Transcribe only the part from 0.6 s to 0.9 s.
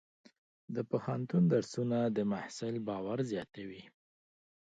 د